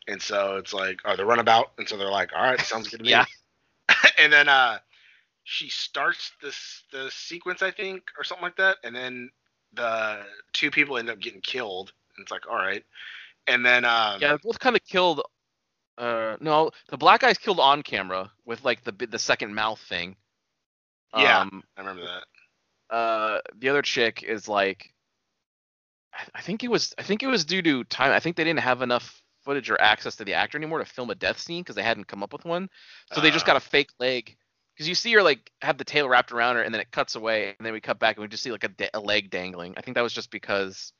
[0.08, 1.72] And so it's like, or the runabout.
[1.78, 3.10] And so they're like, all right, sounds good to me.
[3.10, 3.24] Yeah.
[4.18, 4.78] and then uh,
[5.44, 8.76] she starts this the sequence, I think, or something like that.
[8.84, 9.30] And then
[9.72, 10.20] the
[10.52, 11.92] two people end up getting killed.
[12.16, 12.84] And it's like, all right.
[13.46, 15.22] And then um, Yeah, they're both kind of killed.
[15.96, 20.16] Uh, no, the black guy's killed on camera with like the the second mouth thing.
[21.16, 21.40] Yeah.
[21.40, 22.94] Um, I remember that.
[22.94, 24.92] uh, the other chick is like,
[26.34, 28.12] I- think it was I think it was due to time.
[28.12, 31.10] I think they didn't have enough footage or access to the actor anymore to film
[31.10, 32.68] a death scene because they hadn't come up with one.
[33.12, 33.48] So they just Uh.
[33.48, 34.36] got a fake leg.
[34.74, 37.16] Because you see her like have the tail wrapped around her, and then it cuts
[37.16, 39.74] away, and then we cut back, and we just see like a, a leg dangling.
[39.76, 40.92] I think that was just because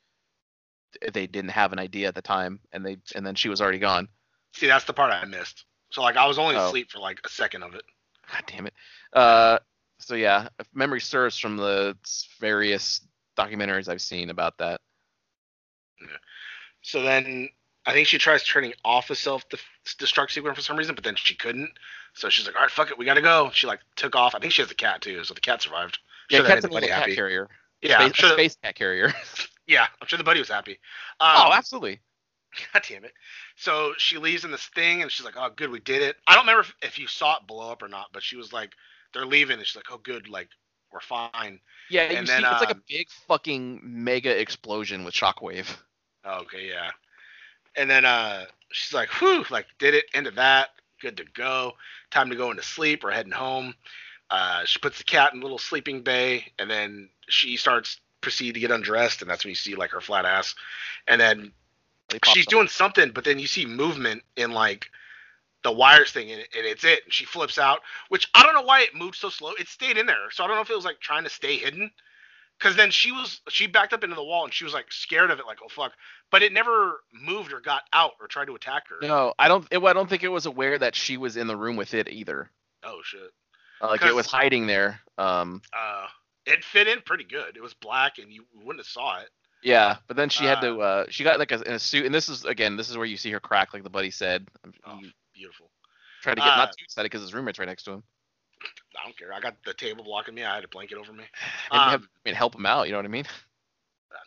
[1.13, 3.79] they didn't have an idea at the time, and they and then she was already
[3.79, 4.09] gone.
[4.53, 5.63] See, that's the part I missed.
[5.91, 6.67] So like, I was only Oh.
[6.67, 7.83] asleep for like a second of it.
[8.31, 8.73] God damn it.
[9.13, 9.59] Uh,
[9.99, 11.95] so yeah, if memory serves from the
[12.39, 13.01] various
[13.37, 14.81] documentaries I've seen about that.
[16.81, 17.49] So then
[17.85, 19.43] I think she tries turning off the self
[19.85, 21.69] destruct sequence for some reason, but then she couldn't.
[22.13, 23.49] So she's like, all right, fuck it, we gotta go.
[23.53, 24.35] She like took off.
[24.35, 25.99] I think she has a cat too, so the cat survived.
[26.29, 27.15] Yeah, Sure cat's a the cat happy.
[27.15, 27.49] carrier.
[27.81, 28.33] Yeah, I'm space, sure.
[28.33, 29.13] space cat carrier.
[29.67, 30.79] yeah, I'm sure the buddy was happy.
[31.19, 31.99] Um, oh, absolutely.
[32.73, 33.13] God damn it.
[33.55, 36.33] So she leaves in this thing, and she's like, "Oh, good, we did it." I
[36.35, 38.73] don't remember if, if you saw it blow up or not, but she was like,
[39.13, 40.49] "They're leaving," and she's like, "Oh, good, like
[40.91, 45.03] we're fine." Yeah, you and see, then, it's like a um, big fucking mega explosion
[45.03, 45.67] with shockwave.
[46.25, 46.91] Okay, yeah.
[47.75, 50.69] And then uh, she's like, "Whew, like did it." End of that.
[51.01, 51.73] Good to go.
[52.11, 53.03] Time to go into sleep.
[53.03, 53.73] We're heading home.
[54.29, 58.53] Uh, she puts the cat in a little sleeping bay, and then she starts proceed
[58.53, 60.55] to get undressed, and that's when you see like her flat ass.
[61.07, 61.51] And then
[62.25, 64.87] she's some- doing something, but then you see movement in like
[65.63, 67.01] the wires thing, and, and it's it.
[67.05, 69.51] And she flips out, which I don't know why it moved so slow.
[69.59, 71.57] It stayed in there, so I don't know if it was like trying to stay
[71.57, 71.91] hidden.
[72.59, 75.31] Cause then she was she backed up into the wall and she was like scared
[75.31, 75.93] of it, like oh fuck.
[76.29, 78.97] But it never moved or got out or tried to attack her.
[79.01, 79.65] No, I don't.
[79.71, 82.09] It, I don't think it was aware that she was in the room with it
[82.09, 82.51] either.
[82.83, 83.31] Oh shit.
[83.81, 84.99] Uh, like it was hiding there.
[85.17, 86.07] Um, Uh,
[86.45, 87.55] it fit in pretty good.
[87.55, 89.29] It was black and you wouldn't have saw it.
[89.63, 90.79] yeah, but then she had to.
[90.81, 93.05] Uh, she got like a, in a suit, and this is again, this is where
[93.05, 94.45] you see her crack, like the buddy said.
[94.85, 95.71] Oh, He beautiful.
[96.21, 98.03] tried to get uh, not too excited because his roommate's right next to him.
[98.97, 99.33] I don't care.
[99.33, 100.43] I got the table blocking me.
[100.43, 101.23] I had a blanket over me.
[101.71, 102.87] Um, I mean, help him out.
[102.87, 103.25] You know what I mean?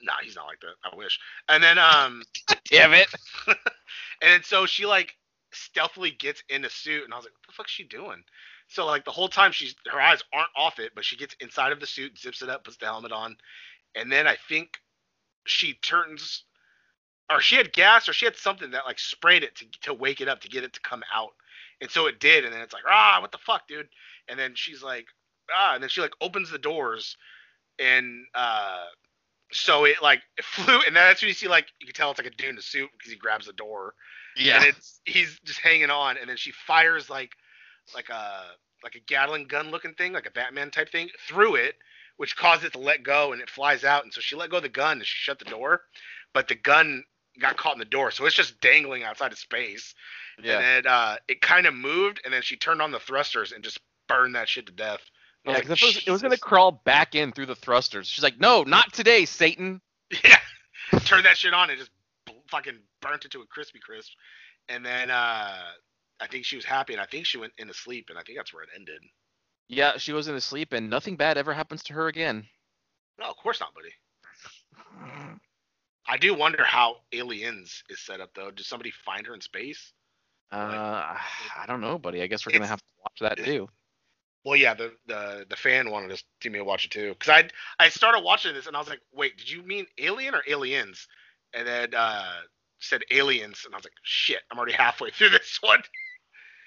[0.04, 0.74] Nah, he's not like that.
[0.84, 1.18] I wish.
[1.48, 2.22] And then um
[2.70, 3.08] Damn it!
[4.22, 5.16] and so she like
[5.52, 8.22] stealthily gets in the suit and I was like, what the fuck's she doing?
[8.68, 11.72] So like the whole time she's her eyes aren't off it, but she gets inside
[11.72, 13.36] of the suit, zips it up, puts the helmet on,
[13.94, 14.78] and then I think
[15.46, 16.44] she turns
[17.30, 20.20] or she had gas or she had something that like sprayed it to to wake
[20.20, 21.30] it up to get it to come out.
[21.80, 23.88] And so it did, and then it's like, ah, what the fuck, dude?
[24.28, 25.06] And then she's like,
[25.52, 27.16] ah, and then she like opens the doors
[27.78, 28.84] and uh
[29.52, 32.10] so it like it flew and then that's when you see like you can tell
[32.10, 33.94] it's like a dude in a suit because he grabs the door
[34.36, 37.32] yeah, and it's he's just hanging on and then she fires like
[37.94, 38.42] like a
[38.82, 41.74] like a gatling gun looking thing like a batman type thing through it
[42.16, 44.56] which caused it to let go and it flies out and so she let go
[44.56, 45.82] of the gun and she shut the door
[46.32, 47.04] but the gun
[47.40, 49.94] got caught in the door so it's just dangling outside of space
[50.42, 50.56] yeah.
[50.56, 53.64] and then uh it kind of moved and then she turned on the thrusters and
[53.64, 55.00] just burned that shit to death
[55.46, 58.06] Yeah, like, it was, it was gonna crawl back in through the thrusters.
[58.06, 59.80] She's like, "No, not today, Satan."
[60.24, 60.36] yeah
[61.00, 61.90] turned that shit on and just
[62.48, 64.12] fucking burnt it to a crispy crisp.
[64.68, 65.58] And then uh,
[66.20, 68.38] I think she was happy, and I think she went into sleep, and I think
[68.38, 69.02] that's where it ended.
[69.68, 72.46] Yeah, she wasn't asleep, and nothing bad ever happens to her again.
[73.18, 75.38] No, of course not, buddy.
[76.06, 78.50] I do wonder how Aliens is set up though.
[78.50, 79.92] Did somebody find her in space?
[80.50, 81.16] Uh,
[81.56, 82.22] I don't know, buddy.
[82.22, 83.68] I guess we're gonna have to watch that too.
[84.44, 87.30] Well, yeah, the the the fan wanted us to me to watch it too, because
[87.30, 90.42] I I started watching this and I was like, wait, did you mean Alien or
[90.48, 91.06] Aliens?
[91.54, 92.40] And then uh,
[92.80, 95.80] said Aliens, and I was like, shit, I'm already halfway through this one.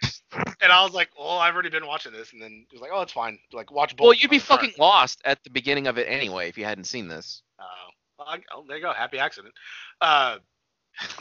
[0.62, 2.92] and I was like, well, I've already been watching this, and then he was like,
[2.94, 3.40] oh, it's fine.
[3.52, 4.06] Like, watch both.
[4.06, 6.58] Well, you'd be like, "All fucking right." lost at the beginning of it anyway if
[6.58, 7.42] you hadn't seen this.
[7.60, 8.94] Oh, oh, there you go.
[8.94, 9.54] Happy accident.
[10.02, 10.38] Uh,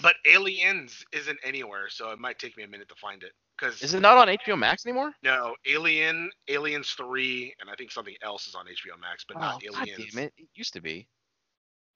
[0.02, 3.32] but Aliens isn't anywhere, so it might take me a minute to find it.
[3.58, 5.12] Because Is it not on HBO Max anymore?
[5.22, 9.62] no, Alien, Aliens Three, and I think something else is on HBO Max, but not
[9.64, 10.12] oh, God Aliens.
[10.12, 10.32] damn it!
[10.36, 11.06] It used to be.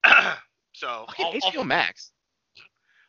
[0.72, 2.12] so I'll, HBO I'll, Max.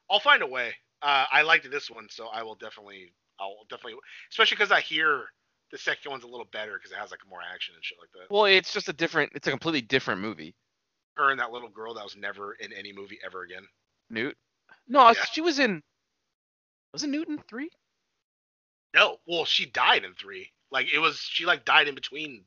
[0.10, 0.73] I'll find a way.
[1.02, 3.99] Uh, I liked this one, so I will definitely, I'll definitely,
[4.32, 5.25] especially because I hear
[5.71, 8.10] the second one's a little better because it has like more action and shit like
[8.13, 8.34] that.
[8.34, 9.32] Well, it's just a different.
[9.36, 10.56] It's a completely different movie.
[11.15, 13.63] Her and that little girl that was never in any movie ever again.
[14.10, 14.38] Newt.
[14.88, 15.13] No, Yeah.
[15.32, 15.84] she was in.
[16.93, 17.69] Was it Newton three?
[18.95, 20.52] No, well, she died in three.
[20.72, 22.43] Like it was, she like died in between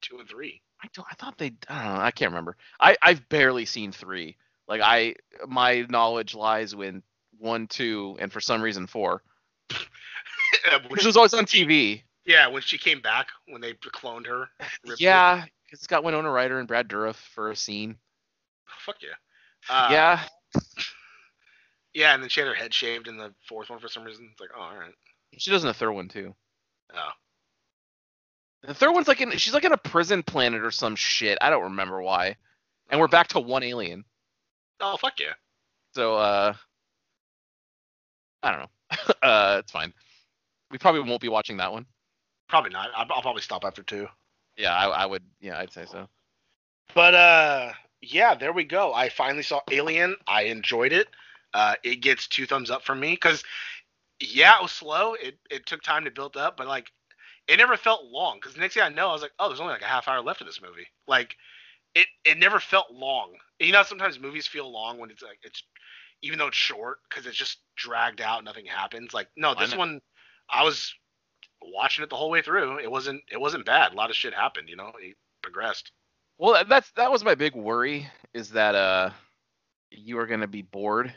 [0.00, 0.62] two and three.
[0.82, 1.06] I don't.
[1.10, 1.52] I thought they.
[1.68, 2.00] I don't know.
[2.00, 2.56] I can't remember.
[2.80, 4.36] I I've barely seen three.
[4.68, 5.14] Like I,
[5.46, 7.02] my knowledge lies with
[7.38, 9.22] one, two, and for some reason four.
[10.70, 12.02] When Which was always on TV.
[12.24, 14.48] yeah, when she came back, when they cloned her-
[14.98, 17.96] Yeah, because it's got Winona Ryder and Brad Dourif for a scene.
[18.84, 19.08] Fuck yeah.
[19.70, 20.20] Uh, yeah,
[21.94, 24.28] Yeah, and then she had her head shaved in the fourth one for some reason.
[24.30, 24.92] It's like, oh, all right.
[25.38, 26.34] she does in the third one too.
[26.94, 27.08] Oh.
[28.66, 29.30] The third one's like in.
[29.38, 31.38] She's like in a prison planet or some shit.
[31.40, 32.36] I don't remember why.
[32.90, 34.04] And we're back to one alien.
[34.80, 35.32] Oh, fuck yeah.
[35.94, 36.52] So uh,
[38.42, 39.14] I don't know.
[39.22, 39.94] uh, it's fine.
[40.70, 41.86] We probably won't be watching that one.
[42.50, 42.90] Probably not.
[42.94, 44.08] I'll, I'll probably stop after two.
[44.56, 45.22] Yeah, I, I would.
[45.40, 46.08] Yeah, I'd say so.
[46.94, 48.92] But uh, yeah, there we go.
[48.94, 50.16] I finally saw Alien.
[50.26, 51.08] I enjoyed it.
[51.52, 53.44] Uh, it gets two thumbs up from me because,
[54.20, 55.14] yeah, it was slow.
[55.14, 56.90] It it took time to build up, but like,
[57.48, 58.38] it never felt long.
[58.40, 60.20] Because next thing I know, I was like, oh, there's only like a half hour
[60.20, 60.86] left of this movie.
[61.06, 61.36] Like,
[61.94, 63.32] it it never felt long.
[63.60, 65.62] You know, sometimes movies feel long when it's like it's
[66.22, 69.12] even though it's short because it's just dragged out, nothing happens.
[69.12, 70.00] Like, no, this one,
[70.50, 70.94] I was
[71.72, 72.78] watching it the whole way through.
[72.78, 73.92] It wasn't it wasn't bad.
[73.92, 74.68] A lot of shit happened.
[74.68, 75.92] You know, it progressed.
[76.38, 79.10] Well, that's that was my big worry is that uh
[79.90, 81.14] you are gonna be bored.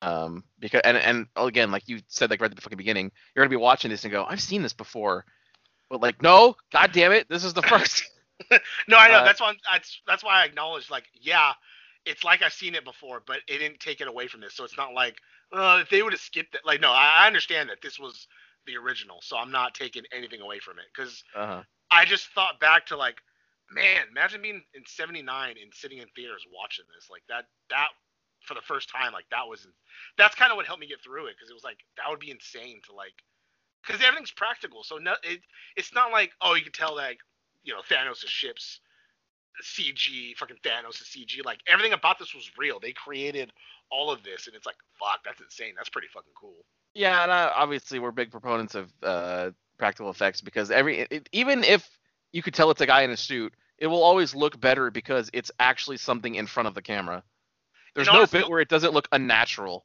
[0.00, 3.44] Um, because and and again, like you said, like right at the fucking beginning, you're
[3.44, 5.26] gonna be watching this and go, I've seen this before,
[5.90, 8.04] but like, no, god damn it, this is the first.
[8.86, 9.14] No, I know.
[9.14, 9.48] Uh, that's why.
[9.48, 10.90] I'm, that's that's why I acknowledge.
[10.90, 11.52] Like, yeah,
[12.04, 14.54] it's like I've seen it before, but it didn't take it away from this.
[14.54, 15.16] So it's not like
[15.52, 16.60] uh, if they would have skipped it.
[16.64, 18.28] Like, no, I, I understand that this was
[18.66, 21.62] the original, so I'm not taking anything away from it because uh-huh.
[21.90, 23.16] I just thought back to like,
[23.70, 27.08] man, imagine being in '79 and sitting in theaters watching this.
[27.10, 27.88] Like that that
[28.46, 29.66] for the first time, like that was
[30.18, 32.20] that's kind of what helped me get through it because it was like that would
[32.20, 33.14] be insane to like
[33.86, 34.82] because everything's practical.
[34.84, 35.40] So no, it
[35.76, 37.18] it's not like oh you can tell like,
[37.64, 38.80] you know Thanos' ships
[39.62, 41.44] CG, fucking Thanos is CG.
[41.44, 42.80] Like everything about this was real.
[42.80, 43.52] They created
[43.90, 45.74] all of this, and it's like fuck, that's insane.
[45.76, 46.64] That's pretty fucking cool.
[46.96, 51.62] Yeah, and uh, obviously we're big proponents of uh, practical effects because every it, even
[51.62, 51.86] if
[52.32, 55.28] you could tell it's a guy in a suit, it will always look better because
[55.34, 57.22] it's actually something in front of the camera.
[57.94, 59.84] There's And no honestly- bit where it doesn't look unnatural.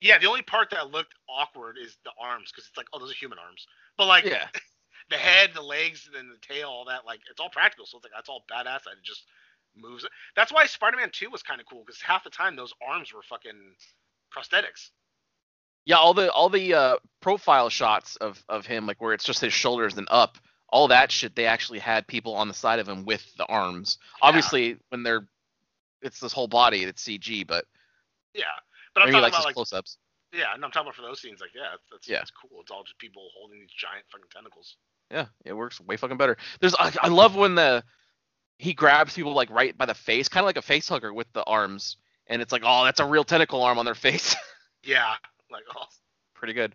[0.00, 3.10] Yeah, the only part that looked awkward is the arms because it's like oh those
[3.10, 3.66] are human arms,
[3.98, 4.46] but like Yeah.
[5.10, 7.84] the head, the legs, and then the tail, all that like it's all practical.
[7.86, 8.86] So it's like that's all badass.
[8.86, 9.24] And it just
[9.76, 10.06] moves.
[10.34, 13.22] That's why Spider-Man 2 was kind of cool because half the time those arms were
[13.22, 13.74] fucking
[14.34, 14.90] prosthetics.
[15.86, 19.40] Yeah, all the all the uh, profile shots of of him, like where it's just
[19.40, 20.36] his shoulders and up,
[20.68, 21.34] all that shit.
[21.34, 23.98] They actually had people on the side of him with the arms.
[24.20, 25.26] Obviously, when they're
[26.02, 27.64] it's this whole body that's CG, but
[28.34, 28.42] Yeah,
[28.94, 29.96] but I'm talking about like close-ups.
[30.32, 32.18] yeah, and I'm talking about for those scenes like yeah, that's that's, Yeah.
[32.18, 32.60] that's cool.
[32.60, 34.76] It's all just people holding these giant fucking tentacles.
[35.10, 36.36] Yeah, it works way fucking better.
[36.60, 37.84] There's I, I love when the
[38.58, 41.32] he grabs people like right by the face, kind of like a face hugger with
[41.32, 41.96] the arms,
[42.26, 44.34] and it's like, oh, that's a real tentacle arm on their face.
[44.84, 45.14] Yeah,
[45.50, 45.84] like oh,
[46.34, 46.74] Pretty good.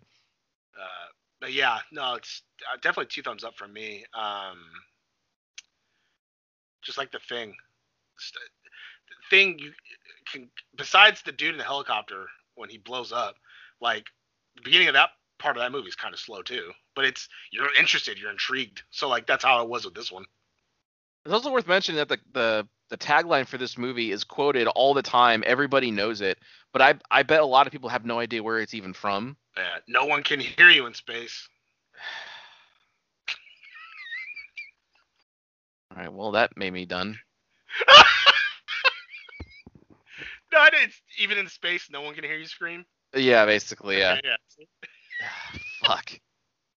[0.76, 1.08] uh,
[1.40, 4.04] but yeah, no, it's uh, definitely two thumbs up from me.
[4.14, 4.58] Um,
[6.82, 7.54] just like the thing,
[9.08, 9.72] the thing you
[10.30, 13.36] can besides the dude in the helicopter when he blows up,
[13.80, 14.06] like
[14.56, 16.70] the beginning of that part of that movie is kind of slow too.
[16.94, 18.82] But it's you're interested, you're intrigued.
[18.90, 20.24] So like that's how it was with this one.
[21.24, 24.92] It's also worth mentioning that the, the the tagline for this movie is quoted all
[24.92, 25.42] the time.
[25.46, 26.38] Everybody knows it,
[26.72, 29.36] but I I bet a lot of people have no idea where it's even from.
[29.56, 31.48] Yeah, no one can hear you in space.
[35.90, 37.18] All right, well that made me done.
[40.52, 42.84] no, it's even in space, no one can hear you scream.
[43.14, 44.18] Yeah, basically, yeah.
[44.24, 44.36] yeah.
[45.86, 46.12] Fuck.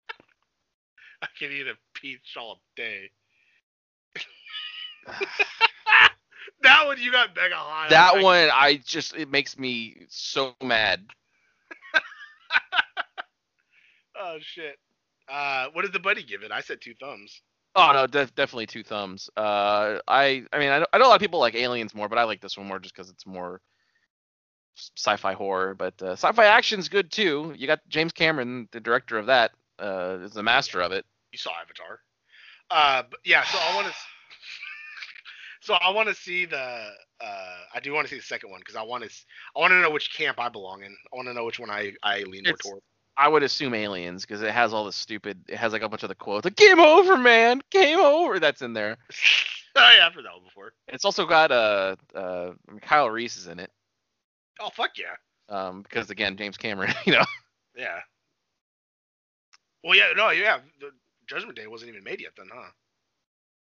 [1.21, 3.09] I can eat a peach all day.
[6.63, 7.89] that one you got mega high.
[7.89, 11.05] That I- one, I just it makes me so mad.
[14.19, 14.77] Oh shit.
[15.27, 16.51] Uh, what did the buddy give it?
[16.51, 17.41] I said two thumbs.
[17.75, 19.29] Oh no, def- definitely two thumbs.
[19.35, 22.07] Uh, I I mean I know, I know a lot of people like Aliens more,
[22.07, 23.59] but I like this one more just because it's more
[24.75, 25.73] sci-fi horror.
[25.73, 27.53] But uh, sci-fi action's good too.
[27.57, 31.05] You got James Cameron, the director of that, uh, is the master of it.
[31.31, 31.99] You saw Avatar.
[32.69, 33.43] Uh, but yeah.
[33.45, 33.93] So I want to.
[35.63, 36.57] So I want to see the.
[37.21, 39.09] Uh, I do want to see the second one because I want to.
[39.55, 40.95] I want to know which camp I belong in.
[41.11, 42.81] I want to know which one I I lean more toward.
[43.15, 45.43] I would assume Aliens because it has all the stupid.
[45.47, 48.61] It has like a bunch of the quotes, like "Game over, man, game over." That's
[48.61, 48.97] in there.
[49.75, 50.73] oh yeah, I've heard that one before.
[50.89, 53.71] It's also got uh uh Kyle Reese is in it.
[54.59, 55.15] Oh fuck yeah.
[55.49, 57.25] Um, because again, James Cameron, you know.
[57.75, 57.99] Yeah.
[59.83, 60.59] Well, yeah, no, yeah.
[60.79, 60.91] The
[61.27, 62.69] Judgment Day wasn't even made yet then, huh?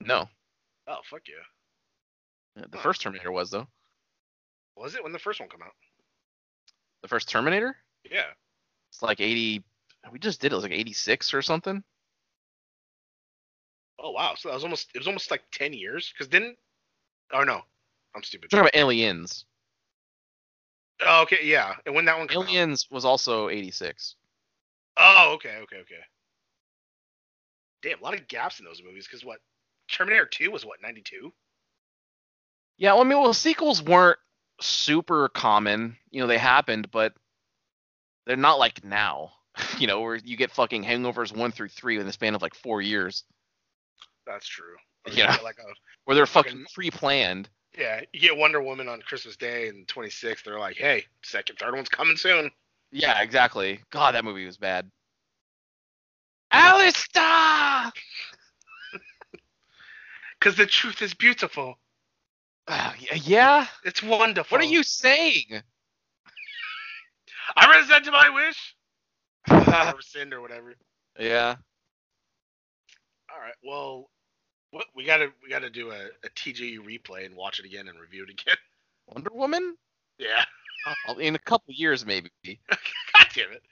[0.02, 0.30] No,
[0.88, 1.44] Oh, fuck yeah.
[2.58, 3.68] Uh, the first Terminator was though.
[4.76, 5.74] Was it when the first one came out?
[7.02, 7.76] The first Terminator.
[8.10, 8.32] Yeah.
[8.92, 9.64] It's like 80.
[10.12, 10.54] We just did it.
[10.54, 11.84] It was like 86 or something.
[14.00, 14.34] Oh wow.
[14.38, 16.14] So that was almost it was almost like ten years.
[16.18, 16.58] Cause didn't
[17.34, 17.62] oh no.
[18.16, 18.50] I'm stupid.
[18.52, 19.46] We're talking about Aliens.
[21.06, 21.74] Oh, okay, yeah.
[21.86, 22.48] And when that one came out?
[22.48, 24.16] Aliens was also 86.
[24.98, 25.96] Oh, okay, okay, okay.
[27.82, 29.40] Damn, a lot of gaps in those movies, because what
[29.92, 31.34] Terminator 2 was what, 92?
[32.78, 34.20] Yeah, well, I mean, well, sequels weren't
[34.62, 35.98] super common.
[36.12, 37.14] You know, they happened, but
[38.26, 39.32] they're not like now.
[39.80, 42.56] You know, where you get fucking Hangovers one through three in the span of like
[42.56, 43.24] four years,
[44.28, 44.76] That's true.
[45.06, 45.38] Or Yeah.
[45.44, 45.64] Like a,
[46.04, 47.50] where they're fucking Fucking- pre-planned.
[47.78, 50.44] yeah, you get Wonder Woman on Christmas Day and 26th.
[50.44, 52.52] They're like, hey, second, third one's coming soon.
[52.92, 53.80] Yeah, exactly.
[53.92, 54.90] God, that movie was bad.
[56.52, 57.92] Alistair!
[60.40, 61.80] Because the truth is beautiful.
[62.70, 63.68] Y- yeah.
[63.86, 64.56] It's wonderful.
[64.56, 65.62] What are you saying?
[67.56, 68.76] I resent my wish.
[69.52, 70.76] or rescind or whatever.
[71.20, 71.56] Yeah.
[73.34, 73.56] All right.
[73.64, 74.10] Well,
[74.72, 78.00] what we gotta we gotta do a, a TGU replay and watch it again and
[78.00, 78.58] review it again.
[79.08, 79.76] Wonder Woman?
[80.20, 80.46] Yeah.
[81.08, 82.30] Oh, In a couple years, maybe.
[82.46, 83.64] God damn it.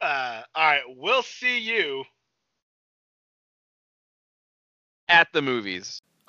[0.00, 0.82] Uh, all right.
[0.88, 2.04] We'll see you.
[5.08, 6.02] At the movies.